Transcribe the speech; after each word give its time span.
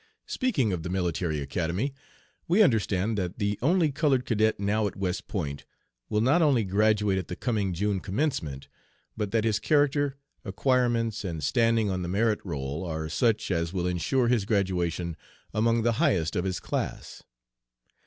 "Speaking 0.25 0.73
of 0.73 0.81
the 0.81 0.89
Military 0.89 1.39
Academy, 1.41 1.93
we 2.47 2.63
understand 2.63 3.19
that 3.19 3.37
the 3.37 3.59
only 3.61 3.91
colored 3.91 4.25
cadet 4.25 4.59
now 4.59 4.87
at 4.87 4.95
West 4.95 5.27
Point 5.27 5.63
will 6.09 6.21
not 6.21 6.41
only 6.41 6.63
graduate 6.63 7.19
at 7.19 7.27
the 7.27 7.35
coming 7.35 7.71
June 7.71 7.99
commencement, 7.99 8.67
but 9.15 9.29
that 9.31 9.43
his 9.43 9.59
character, 9.59 10.15
acquirements, 10.43 11.23
and 11.23 11.43
standing 11.43 11.91
on 11.91 12.01
the 12.01 12.09
merit 12.09 12.39
roll 12.43 12.83
are 12.83 13.09
such 13.09 13.51
as 13.51 13.73
will 13.73 13.85
insure 13.85 14.27
his 14.27 14.43
graduation 14.45 15.15
among 15.53 15.83
the 15.83 15.91
highest 16.01 16.35
of 16.35 16.45
his 16.45 16.59
class." 16.59 17.21